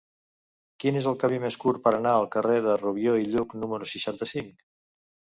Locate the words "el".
1.09-1.17